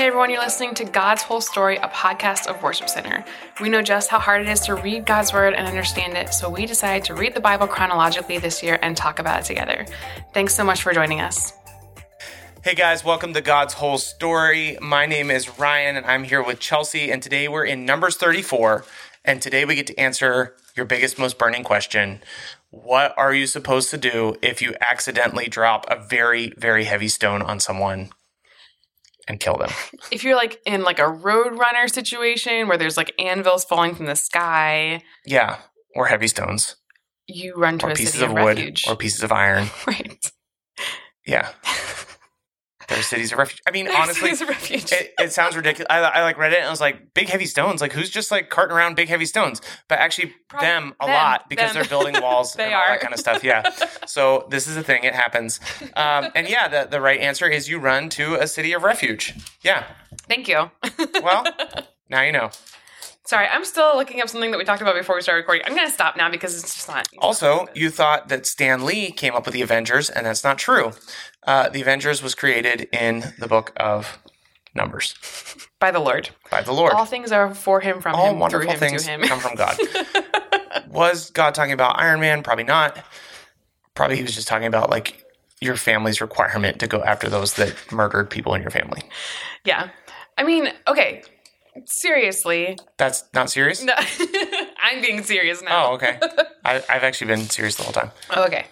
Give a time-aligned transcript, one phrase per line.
[0.00, 3.22] Hey everyone, you're listening to God's Whole Story, a podcast of Worship Center.
[3.60, 6.48] We know just how hard it is to read God's Word and understand it, so
[6.48, 9.84] we decided to read the Bible chronologically this year and talk about it together.
[10.32, 11.52] Thanks so much for joining us.
[12.64, 14.78] Hey guys, welcome to God's Whole Story.
[14.80, 18.86] My name is Ryan and I'm here with Chelsea, and today we're in Numbers 34.
[19.26, 22.22] And today we get to answer your biggest, most burning question
[22.70, 27.42] What are you supposed to do if you accidentally drop a very, very heavy stone
[27.42, 28.08] on someone
[29.30, 29.70] and kill them?
[30.10, 34.06] If you're like in like a road runner situation where there's like anvils falling from
[34.06, 35.58] the sky, Yeah,
[35.94, 36.76] or heavy stones,
[37.26, 38.84] you run to or a pieces of of wood, refuge.
[38.88, 39.68] or pieces of iron.
[39.86, 40.30] right.
[41.26, 41.48] Yeah.
[42.90, 43.62] They're cities of refuge.
[43.66, 44.92] I mean, There's honestly, cities of refuge.
[44.92, 45.86] it, it sounds ridiculous.
[45.88, 47.80] I, I like read it and I was like, big heavy stones.
[47.80, 49.62] Like, who's just like carting around big heavy stones?
[49.88, 51.80] But actually, Prob- them a them, lot because them.
[51.82, 52.88] they're building walls They and all are.
[52.88, 53.42] that kind of stuff.
[53.44, 53.62] Yeah.
[54.06, 55.04] so this is a thing.
[55.04, 55.60] It happens.
[55.94, 59.34] Um, and yeah, the, the right answer is you run to a city of refuge.
[59.62, 59.84] Yeah.
[60.28, 60.70] Thank you.
[61.22, 61.46] Well,
[62.10, 62.50] now you know.
[63.30, 65.64] Sorry, I'm still looking up something that we talked about before we started recording.
[65.64, 67.06] I'm going to stop now because it's just not.
[67.18, 70.90] Also, you thought that Stan Lee came up with the Avengers, and that's not true.
[71.46, 74.18] Uh, the Avengers was created in the book of
[74.74, 75.14] Numbers
[75.78, 76.30] by the Lord.
[76.50, 76.92] by the Lord.
[76.92, 79.22] All things are for him, from all him, through wonderful him, things to him.
[79.22, 79.78] come from God.
[80.88, 82.42] was God talking about Iron Man?
[82.42, 82.98] Probably not.
[83.94, 85.24] Probably he was just talking about like
[85.60, 89.02] your family's requirement to go after those that murdered people in your family.
[89.64, 89.90] yeah.
[90.36, 91.22] I mean, okay.
[91.86, 92.76] Seriously.
[92.96, 93.82] That's not serious.
[93.82, 93.94] No,
[94.82, 95.90] I'm being serious now.
[95.90, 96.18] Oh, okay.
[96.64, 98.10] I, I've actually been serious the whole time.
[98.30, 98.66] Oh, okay.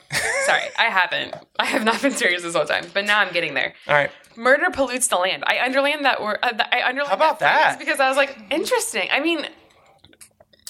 [0.47, 1.35] Sorry, I haven't.
[1.59, 3.75] I have not been serious this whole time, but now I'm getting there.
[3.87, 4.11] All right.
[4.37, 5.43] Murder pollutes the land.
[5.47, 6.39] I underlined that word.
[6.43, 7.79] Uh, I underlined How about that, that?
[7.79, 9.09] because I was like, interesting.
[9.11, 9.47] I mean,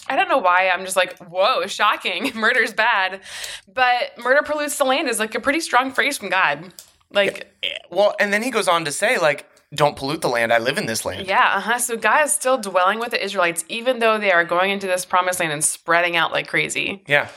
[0.08, 2.32] I don't know why I'm just like, whoa, shocking.
[2.34, 3.20] Murder's bad,
[3.72, 6.72] but murder pollutes the land is like a pretty strong phrase from God.
[7.10, 7.46] Like,
[7.90, 10.52] Well, and then he goes on to say like, "Don't pollute the land.
[10.52, 11.78] I live in this land." yeah, uh huh.
[11.78, 15.04] So God is still dwelling with the Israelites, even though they are going into this
[15.04, 17.02] promised land and spreading out like crazy.
[17.06, 17.28] Yeah.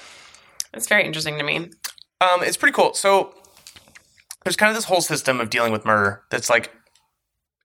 [0.73, 1.69] It's very interesting to me.
[2.21, 2.93] Um, it's pretty cool.
[2.93, 3.33] So
[4.43, 6.71] there's kind of this whole system of dealing with murder that's like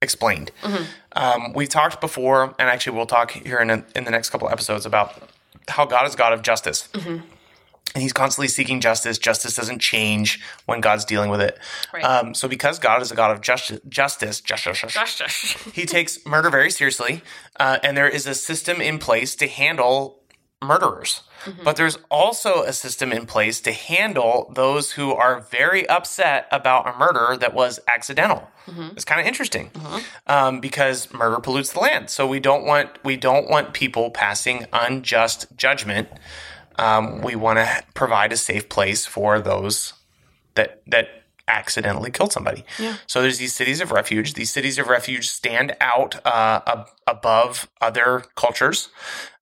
[0.03, 0.51] explained.
[1.13, 4.49] Um, we talked before, and actually we'll talk here in, a, in the next couple
[4.49, 5.31] episodes about
[5.69, 6.89] how God is God of justice.
[7.97, 9.17] And he's constantly seeking justice.
[9.17, 11.59] Justice doesn't change when God's dealing with it.
[11.95, 12.05] Right.
[12.05, 15.57] Um, so because God is a God of justice, justice, justice, gosh.
[15.73, 17.23] he takes murder very seriously,
[17.59, 20.21] uh, and there is a system in place to handle
[20.63, 21.23] murderers.
[21.65, 26.93] But there's also a system in place to handle those who are very upset about
[26.93, 28.49] a murder that was accidental.
[28.97, 29.71] It's kind of interesting
[30.27, 32.11] um, because murder pollutes the land.
[32.11, 36.09] So we don't want we don't want people passing unjust judgment.
[36.79, 39.93] Um, we want to provide a safe place for those
[40.55, 41.09] that that
[41.49, 42.65] accidentally killed somebody.
[43.07, 44.35] So there's these cities of refuge.
[44.35, 48.89] These cities of refuge stand out uh, ab- above other cultures,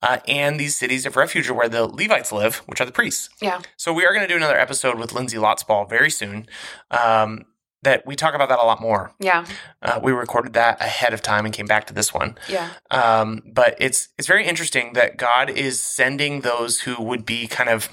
[0.03, 3.31] uh, and these cities of refuge are where the Levites live, which are the priests.
[3.41, 3.63] Yeah.
[3.77, 6.47] So we are going to do another episode with Lindsay Lotsball very soon.
[6.91, 7.47] Um,
[7.85, 9.13] that we talk about that a lot more.
[9.21, 9.45] Yeah.
[9.81, 12.37] Uh, we recorded that ahead of time and came back to this one.
[12.49, 12.71] Yeah.
[12.91, 17.69] Um, but it's it's very interesting that God is sending those who would be kind
[17.71, 17.89] of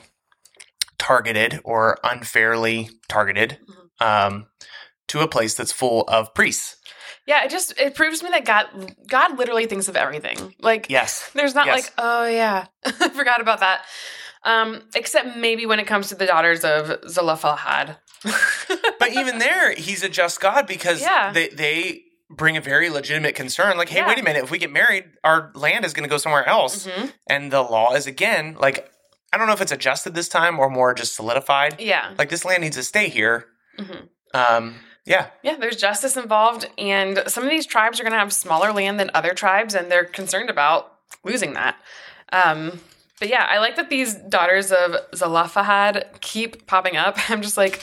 [0.97, 3.57] targeted or unfairly targeted
[3.99, 4.47] um,
[5.07, 6.77] to a place that's full of priests.
[7.27, 8.67] Yeah, it just it proves to me that God
[9.07, 10.55] God literally thinks of everything.
[10.59, 11.29] Like Yes.
[11.33, 11.83] there's not Yes.
[11.85, 13.83] like, oh yeah, I forgot about that.
[14.43, 17.97] Um, except maybe when it comes to the daughters of Zelophehad.
[18.99, 21.31] But even there, he's a just God because Yeah.
[21.31, 23.77] they they bring a very legitimate concern.
[23.77, 24.07] Like, hey, Yeah.
[24.07, 26.85] wait a minute, if we get married, our land is going to go somewhere else,
[26.87, 27.11] Mhm.
[27.27, 28.89] and the law is again like
[29.33, 31.79] I don't know if it's adjusted this time or more just solidified.
[31.79, 32.13] Yeah.
[32.17, 33.47] Like this land needs to stay here.
[33.79, 34.09] Mhm.
[34.33, 34.75] Um,
[35.05, 38.71] yeah, Yeah, there's justice involved, and some of these tribes are going to have smaller
[38.71, 41.75] land than other tribes, and they're concerned about losing that.
[42.31, 42.81] Um,
[43.21, 47.17] but yeah, I like that these daughters of Zelophehad keep popping up.
[47.29, 47.79] I'm just like,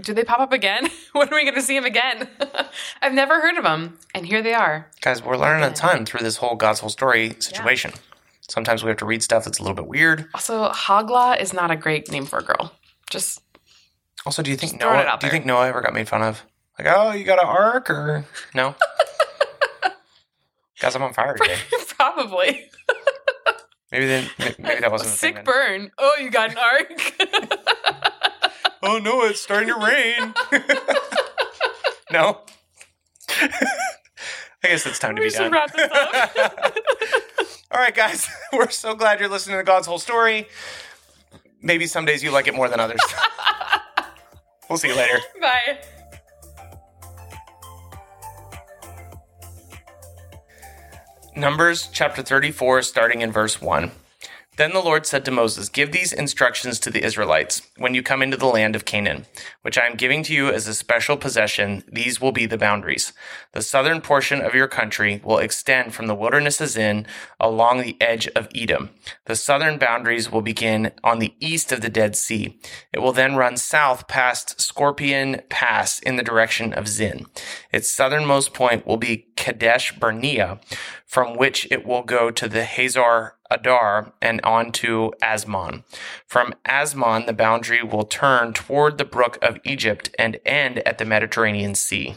[0.00, 0.88] do they pop up again?
[1.12, 2.28] when are we going to see them again?
[3.00, 4.90] I've never heard of them, and here they are.
[5.00, 7.92] guys, we're learning a ton through this whole God's whole story situation.
[8.48, 10.26] Sometimes we have to read stuff that's a little bit weird.
[10.34, 12.74] Also, Hoglah is not a great name for a girl.
[13.08, 13.42] Just
[14.26, 15.04] Also, do you think Just Noah?
[15.04, 15.30] Do you there.
[15.30, 16.42] think Noah ever got made fun of?
[16.76, 18.24] Like, oh, you got an ark or
[18.56, 18.74] no?
[20.80, 21.58] Guys, I'm on fire today.
[21.90, 22.70] probably
[23.92, 24.28] Maybe then,
[24.58, 25.44] maybe that wasn't a sick then.
[25.44, 25.90] burn.
[25.98, 27.12] Oh, you got an ark.
[28.82, 30.32] Oh no, it's starting to rain.
[32.10, 32.40] no.
[33.28, 33.48] I
[34.62, 35.52] guess it's time to we be done.
[35.52, 36.76] wrap this up.
[37.70, 40.48] All right, guys, we're so glad you're listening to God's whole story.
[41.60, 43.02] Maybe some days you like it more than others.
[44.70, 45.18] we'll see you later.
[45.42, 45.78] Bye.
[51.40, 53.92] Numbers chapter 34, starting in verse 1.
[54.58, 58.20] Then the Lord said to Moses, Give these instructions to the Israelites when you come
[58.20, 59.24] into the land of Canaan,
[59.62, 61.82] which I am giving to you as a special possession.
[61.90, 63.14] These will be the boundaries.
[63.52, 67.06] The southern portion of your country will extend from the wilderness of Zin
[67.40, 68.90] along the edge of Edom.
[69.24, 72.60] The southern boundaries will begin on the east of the Dead Sea.
[72.92, 77.24] It will then run south past Scorpion Pass in the direction of Zin.
[77.72, 80.60] Its southernmost point will be Kadesh Barnea,
[81.06, 85.82] from which it will go to the Hazar Adar and on to Azmon.
[86.26, 91.04] From Azmon, the boundary will turn toward the brook of Egypt and end at the
[91.04, 92.16] Mediterranean Sea.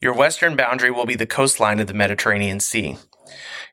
[0.00, 2.96] Your western boundary will be the coastline of the Mediterranean Sea.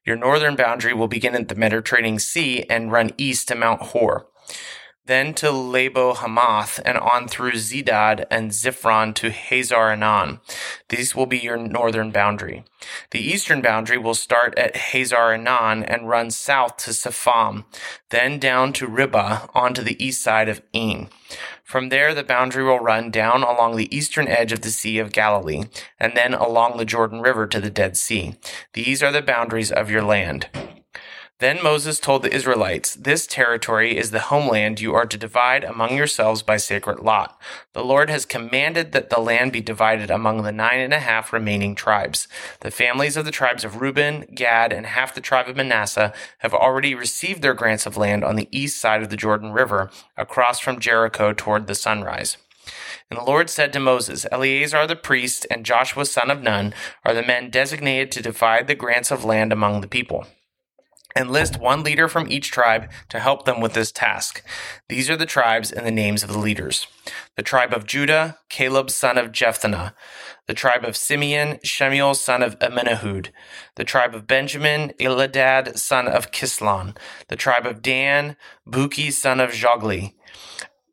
[0.06, 4.28] Your northern boundary will begin at the Mediterranean Sea and run east to Mount Hor
[5.06, 10.40] then to Lebo Hamath, and on through Zedad and Ziphron to Hazar Anan.
[10.90, 12.64] These will be your northern boundary.
[13.12, 17.66] The eastern boundary will start at Hazar Anan and run south to Sepham,
[18.10, 21.10] then down to Ribah onto the east side of En.
[21.64, 25.12] From there, the boundary will run down along the eastern edge of the Sea of
[25.12, 25.64] Galilee,
[26.00, 28.36] and then along the Jordan River to the Dead Sea.
[28.74, 30.48] These are the boundaries of your land.
[31.40, 35.98] Then Moses told the Israelites, This territory is the homeland you are to divide among
[35.98, 37.40] yourselves by sacred lot.
[37.74, 41.34] The Lord has commanded that the land be divided among the nine and a half
[41.34, 42.28] remaining tribes.
[42.60, 46.54] The families of the tribes of Reuben, Gad, and half the tribe of Manasseh have
[46.54, 50.60] already received their grants of land on the east side of the Jordan River, across
[50.60, 52.38] from Jericho toward the sunrise.
[53.10, 57.14] And the Lord said to Moses, Eleazar the priest and Joshua son of Nun are
[57.14, 60.28] the men designated to divide the grants of land among the people
[61.16, 64.44] and list one leader from each tribe to help them with this task.
[64.90, 66.88] These are the tribes and the names of the leaders.
[67.36, 69.94] The tribe of Judah, Caleb son of Jephunneh.
[70.48, 73.30] The tribe of Simeon, Shemuel son of Amminahud.
[73.76, 76.98] The tribe of Benjamin, Elidad son of Kislon.
[77.30, 78.36] The tribe of Dan,
[78.68, 80.14] Buki son of Jogli.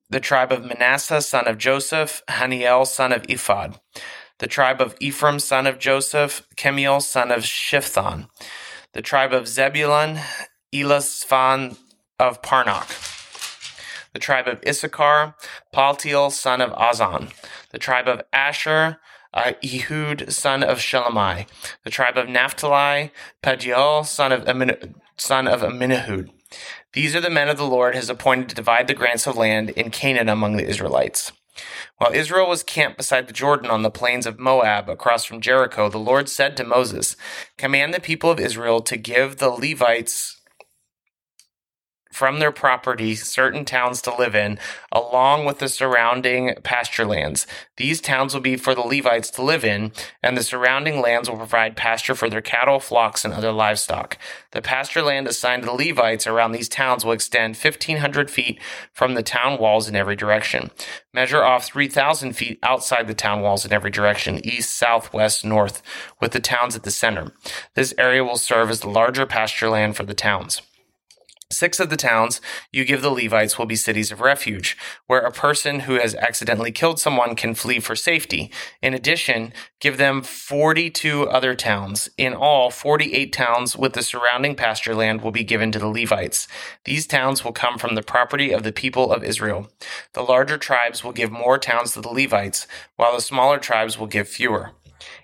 [0.08, 3.78] The tribe of Manasseh son of Joseph, Haniel son of Ephod.
[4.38, 8.28] The tribe of Ephraim son of Joseph, Kemuel son of Shiphtan
[8.92, 10.20] the tribe of Zebulun,
[10.72, 11.76] Elizaphan
[12.18, 12.88] of Parnach,
[14.12, 15.34] the tribe of Issachar,
[15.74, 17.28] Paltiel son of Azan,
[17.70, 18.98] the tribe of Asher,
[19.32, 21.46] uh, Ehud son of Shelomai,
[21.84, 26.30] the tribe of Naphtali, Pagiel son of Amin- son of Amminahud.
[26.92, 29.70] These are the men of the Lord has appointed to divide the grants of land
[29.70, 31.30] in Canaan among the Israelites.
[31.98, 35.88] While Israel was camped beside the Jordan on the plains of Moab across from Jericho,
[35.88, 37.16] the Lord said to Moses,
[37.58, 40.39] Command the people of Israel to give the Levites
[42.12, 44.58] from their property certain towns to live in,
[44.92, 47.46] along with the surrounding pasture lands.
[47.76, 49.92] These towns will be for the Levites to live in,
[50.22, 54.18] and the surrounding lands will provide pasture for their cattle, flocks, and other livestock.
[54.52, 58.60] The pasture land assigned to the Levites around these towns will extend 1,500 feet
[58.92, 60.70] from the town walls in every direction.
[61.12, 65.82] Measure off 3,000 feet outside the town walls in every direction, east, south, west, north,
[66.20, 67.32] with the towns at the center.
[67.74, 70.62] This area will serve as the larger pasture land for the towns.
[71.52, 74.76] Six of the towns you give the Levites will be cities of refuge,
[75.08, 78.52] where a person who has accidentally killed someone can flee for safety.
[78.80, 82.08] In addition, give them 42 other towns.
[82.16, 86.46] In all, 48 towns with the surrounding pasture land will be given to the Levites.
[86.84, 89.68] These towns will come from the property of the people of Israel.
[90.14, 94.06] The larger tribes will give more towns to the Levites, while the smaller tribes will
[94.06, 94.70] give fewer.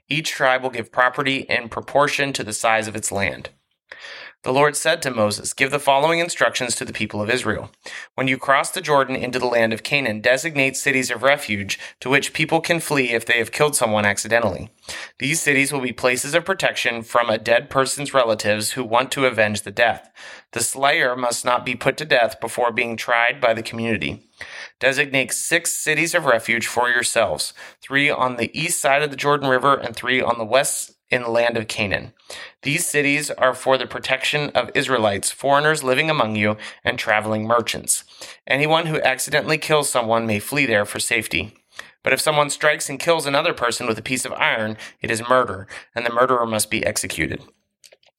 [0.08, 3.50] Each tribe will give property in proportion to the size of its land.
[4.46, 7.72] The Lord said to Moses, Give the following instructions to the people of Israel.
[8.14, 12.08] When you cross the Jordan into the land of Canaan, designate cities of refuge to
[12.08, 14.70] which people can flee if they have killed someone accidentally.
[15.18, 19.26] These cities will be places of protection from a dead person's relatives who want to
[19.26, 20.12] avenge the death.
[20.52, 24.30] The slayer must not be put to death before being tried by the community.
[24.78, 29.48] Designate six cities of refuge for yourselves three on the east side of the Jordan
[29.48, 32.12] River and three on the west in the land of Canaan.
[32.62, 38.04] These cities are for the protection of Israelites, foreigners living among you, and traveling merchants.
[38.46, 41.54] Anyone who accidentally kills someone may flee there for safety.
[42.02, 45.28] But if someone strikes and kills another person with a piece of iron, it is
[45.28, 47.42] murder, and the murderer must be executed.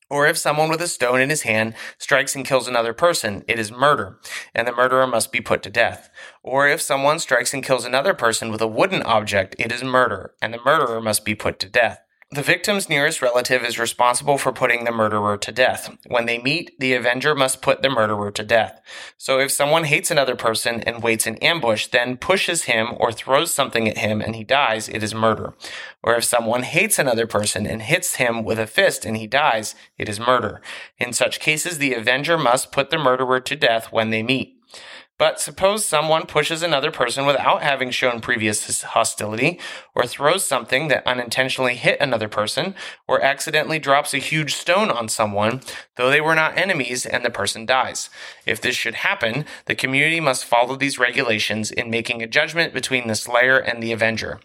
[0.10, 3.60] Or if someone with a stone in his hand strikes and kills another person, it
[3.60, 4.20] is murder,
[4.56, 6.10] and the murderer must be put to death.
[6.44, 10.34] Or if someone strikes and kills another person with a wooden object, it is murder,
[10.42, 12.00] and the murderer must be put to death.
[12.30, 15.96] The victim's nearest relative is responsible for putting the murderer to death.
[16.08, 18.82] When they meet, the avenger must put the murderer to death.
[19.18, 23.54] So if someone hates another person and waits in ambush, then pushes him or throws
[23.54, 25.54] something at him and he dies, it is murder.
[26.04, 29.74] Or if someone hates another person and hits him with a fist and he dies,
[29.98, 30.62] it is murder.
[30.98, 34.57] In such cases, the avenger must put the murderer to death when they meet.
[35.18, 39.60] But suppose someone pushes another person without having shown previous hostility,
[39.96, 42.76] or throws something that unintentionally hit another person,
[43.08, 45.62] or accidentally drops a huge stone on someone,
[45.96, 48.12] though they were not enemies, and the person dies.
[48.46, 53.08] If this should happen, the community must follow these regulations in making a judgment between
[53.08, 54.40] the slayer and the avenger,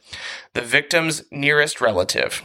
[0.55, 2.43] the victim's nearest relative.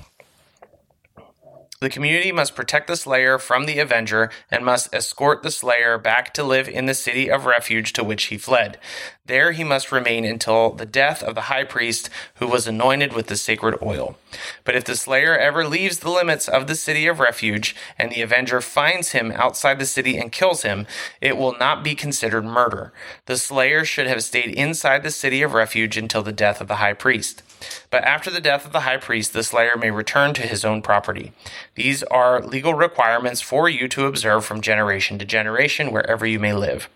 [1.79, 6.33] The community must protect the Slayer from the Avenger and must escort the Slayer back
[6.33, 8.79] to live in the city of refuge to which he fled.
[9.27, 13.27] There he must remain until the death of the high priest who was anointed with
[13.27, 14.17] the sacred oil.
[14.63, 18.21] But if the Slayer ever leaves the limits of the city of refuge and the
[18.21, 20.85] Avenger finds him outside the city and kills him,
[21.21, 22.93] it will not be considered murder.
[23.25, 26.75] The Slayer should have stayed inside the city of refuge until the death of the
[26.75, 27.43] high priest.
[27.89, 30.81] But after the death of the high priest, the slayer may return to his own
[30.81, 31.31] property.
[31.75, 36.53] These are legal requirements for you to observe from generation to generation wherever you may
[36.53, 36.89] live.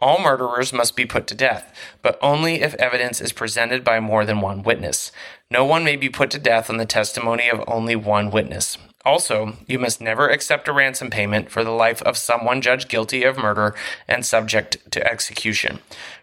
[0.00, 4.24] All murderers must be put to death, but only if evidence is presented by more
[4.24, 5.10] than one witness.
[5.50, 8.78] No one may be put to death on the testimony of only one witness.
[9.04, 13.24] Also, you must never accept a ransom payment for the life of someone judged guilty
[13.24, 13.74] of murder
[14.06, 15.80] and subject to execution.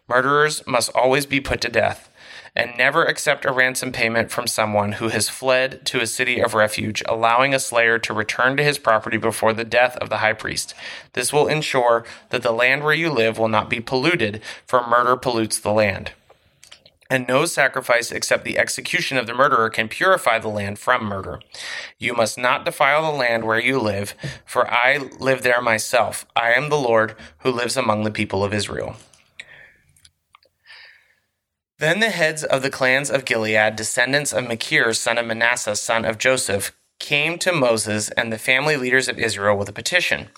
[0.08, 2.10] Murderers must always be put to death
[2.56, 6.54] and never accept a ransom payment from someone who has fled to a city of
[6.54, 10.34] refuge, allowing a slayer to return to his property before the death of the high
[10.34, 10.74] priest.
[11.14, 15.18] This will ensure that the land where you live will not be polluted, for murder
[15.18, 16.12] pollutes the land.
[17.10, 21.40] And no sacrifice except the execution of the murderer can purify the land from murder.
[22.00, 26.26] You must not defile the land where you live, for I live there myself.
[26.36, 28.96] I am the Lord who lives among the people of Israel.
[31.78, 36.06] Then the heads of the clans of Gilead, descendants of Machir, son of Manasseh, son
[36.06, 40.30] of Joseph, came to Moses and the family leaders of Israel with a petition.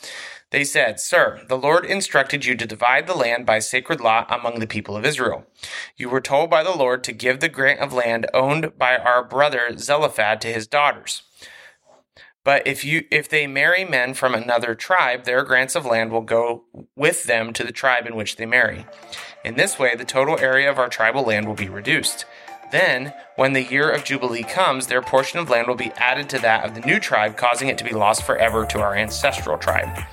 [0.50, 4.60] They said, Sir, the Lord instructed you to divide the land by sacred lot among
[4.60, 5.46] the people of Israel.
[5.96, 9.24] You were told by the Lord to give the grant of land owned by our
[9.24, 11.22] brother Zelophehad to his daughters.
[12.48, 16.22] But if you if they marry men from another tribe, their grants of land will
[16.22, 16.64] go
[16.96, 18.86] with them to the tribe in which they marry.
[19.44, 22.24] In this way, the total area of our tribal land will be reduced.
[22.72, 26.40] Then, when the year of Jubilee comes, their portion of land will be added to
[26.40, 30.06] that of the new tribe, causing it to be lost forever to our ancestral tribe.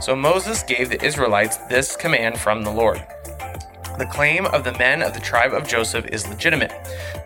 [0.00, 3.06] So Moses gave the Israelites this command from the Lord.
[3.96, 6.72] The claim of the men of the tribe of Joseph is legitimate.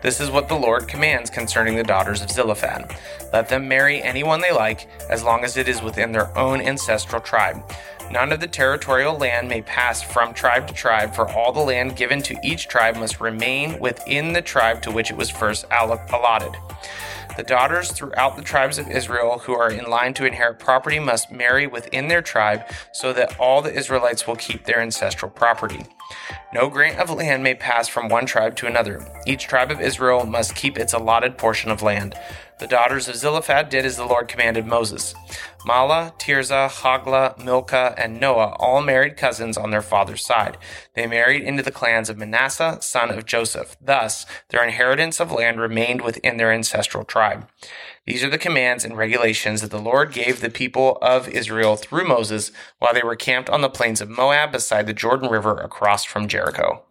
[0.03, 2.95] This is what the Lord commands concerning the daughters of Zelophehad.
[3.33, 7.21] Let them marry anyone they like, as long as it is within their own ancestral
[7.21, 7.63] tribe.
[8.11, 11.95] None of the territorial land may pass from tribe to tribe, for all the land
[11.95, 16.55] given to each tribe must remain within the tribe to which it was first allotted.
[17.35, 21.31] The daughters throughout the tribes of Israel who are in line to inherit property must
[21.31, 25.85] marry within their tribe so that all the Israelites will keep their ancestral property.
[26.53, 29.05] No grant of land may pass from one tribe to another.
[29.27, 32.15] Each tribe of Israel must keep its allotted portion of land.
[32.59, 35.15] The daughters of Zelophehad did as the Lord commanded Moses.
[35.65, 40.57] Mahlah, Tirzah, Hoglah, Milcah, and Noah all married cousins on their father's side.
[40.93, 43.77] They married into the clans of Manasseh, son of Joseph.
[43.79, 47.47] Thus, their inheritance of land remained within their ancestral tribe.
[48.09, 52.07] These are the commands and regulations that the Lord gave the people of Israel through
[52.07, 56.05] Moses while they were camped on the plains of Moab beside the Jordan River across
[56.05, 56.81] from Jericho.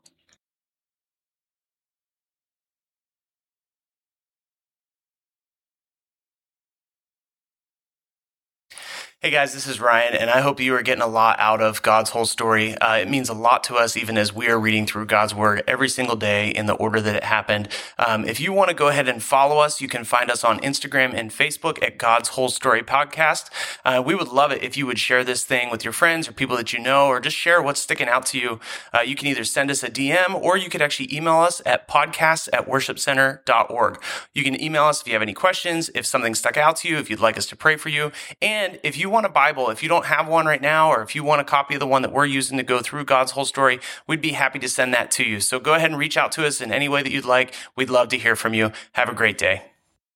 [9.21, 11.83] Hey guys, this is Ryan, and I hope you are getting a lot out of
[11.83, 12.79] God's whole story.
[12.79, 15.65] Uh, it means a lot to us, even as we are reading through God's Word
[15.67, 17.69] every single day in the order that it happened.
[17.99, 20.61] Um, if you want to go ahead and follow us, you can find us on
[20.61, 23.51] Instagram and Facebook at God's Whole Story Podcast.
[23.89, 26.33] Uh, we would love it if you would share this thing with your friends or
[26.33, 28.61] people that you know, or just share what's sticking out to you.
[28.95, 31.89] Uh, you can either send us a DM or you could actually email us at
[31.89, 34.03] podcast at worshipcenter.org.
[34.33, 36.99] You can email us if you have any questions, if something stuck out to you,
[36.99, 39.71] if you'd like us to pray for you, and if you you want a Bible,
[39.71, 41.87] if you don't have one right now, or if you want a copy of the
[41.87, 44.93] one that we're using to go through God's whole story, we'd be happy to send
[44.93, 45.41] that to you.
[45.41, 47.55] So go ahead and reach out to us in any way that you'd like.
[47.75, 48.71] We'd love to hear from you.
[48.93, 49.68] Have a great day.